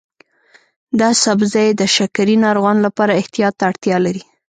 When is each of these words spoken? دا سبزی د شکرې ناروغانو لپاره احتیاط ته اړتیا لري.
دا 0.99 1.09
سبزی 1.23 1.67
د 1.79 1.81
شکرې 1.95 2.35
ناروغانو 2.45 2.85
لپاره 2.87 3.17
احتیاط 3.21 3.53
ته 3.59 3.63
اړتیا 3.69 3.97
لري. 4.05 4.23